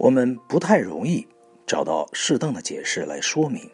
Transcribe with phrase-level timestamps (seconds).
[0.00, 1.28] 我们不太容易
[1.66, 3.70] 找到适当的解释来说明，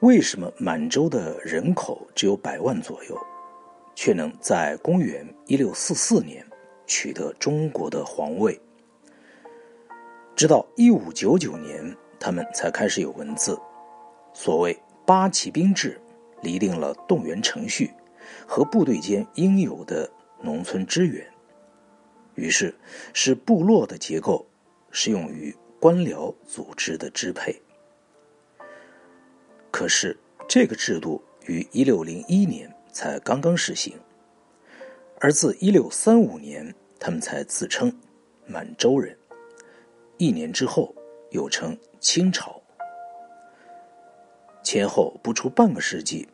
[0.00, 3.14] 为什么满洲的人口只有百万左右，
[3.94, 6.42] 却能在公元一六四四年
[6.86, 8.58] 取得中国的皇位。
[10.34, 13.60] 直到一五九九年，他们才开始有文字。
[14.32, 14.74] 所谓
[15.04, 16.00] 八旗兵制，
[16.40, 17.90] 厘定了动员程序
[18.46, 20.10] 和部队间应有的
[20.40, 21.22] 农村支援，
[22.34, 22.74] 于是
[23.12, 24.46] 使部落的结构。
[24.98, 27.54] 适用于官僚组织的支配，
[29.70, 33.94] 可是这个制度于一六零一年才刚刚实行，
[35.20, 37.94] 而自一六三五年，他们才自称
[38.46, 39.14] 满洲人，
[40.16, 40.94] 一年之后
[41.30, 42.58] 又称清朝，
[44.64, 46.26] 前后不出半个世纪，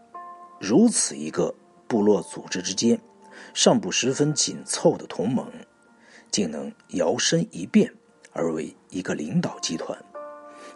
[0.61, 1.53] 如此一个
[1.89, 2.97] 部落组织之间
[3.55, 5.51] 尚不十分紧凑的同盟，
[6.31, 7.93] 竟能摇身一变。
[8.33, 9.99] 而为一个领导集团，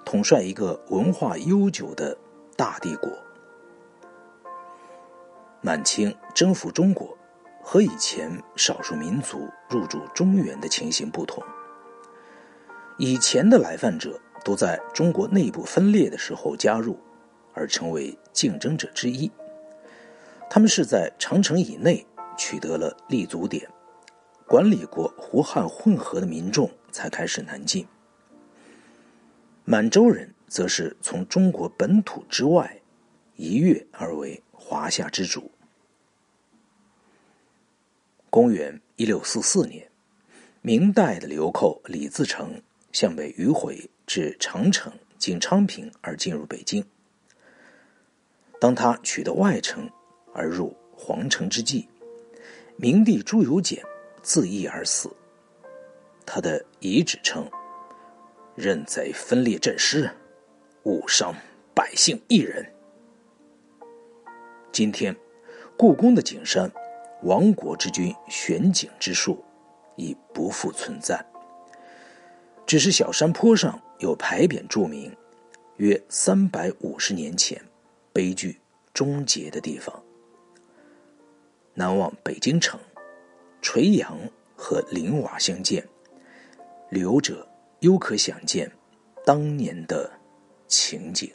[0.04, 2.16] 统帅一个文化悠久的
[2.56, 3.10] 大帝国。
[5.62, 7.16] 满清征服中国，
[7.62, 11.42] 和以前少数民族入驻中原的情形不同。
[12.98, 16.98] 以前的来犯者都在中国内部分裂的时候加入，
[17.52, 19.30] 而成为竞争者之一。
[20.48, 22.06] 他们是在长城以内
[22.38, 23.68] 取得了立足点。
[24.46, 27.86] 管理过胡汉混合的民众才开始南进。
[29.64, 32.80] 满洲人则是从中国本土之外
[33.34, 35.50] 一跃而为华夏之主。
[38.30, 39.90] 公元一六四四年，
[40.62, 46.84] 明代的流寇李自成向北迂回至长城，经昌平而进入北京。
[48.60, 49.90] 当他取得外城
[50.32, 51.88] 而入皇城之际，
[52.76, 53.84] 明帝朱由检。
[54.26, 55.08] 自缢而死。
[56.26, 57.48] 他的遗旨称
[58.56, 60.10] ：“任贼分裂阵师，
[60.82, 61.32] 误伤
[61.72, 62.66] 百姓一人。”
[64.72, 65.16] 今天，
[65.78, 66.68] 故宫的景山，
[67.22, 69.44] 亡国之君悬景之术
[69.94, 71.24] 已不复存在，
[72.66, 75.16] 只是小山坡上有牌匾注明，
[75.76, 77.62] 约三百五十年前
[78.12, 78.60] 悲剧
[78.92, 80.02] 终结的地方。
[81.74, 82.80] 南望北京城。
[83.68, 84.16] 垂杨
[84.54, 85.84] 和林瓦相见，
[86.88, 87.44] 留者
[87.80, 88.70] 犹可想见
[89.24, 90.08] 当年的
[90.68, 91.28] 情景。